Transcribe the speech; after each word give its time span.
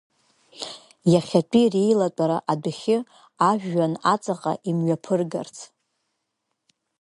Иахьатәи 1.13 1.71
реилатәара 1.73 2.37
адәахьы, 2.51 2.97
ажәҩан 3.49 3.93
аҵаҟа 4.13 4.53
имҩаԥыргарц. 4.69 5.57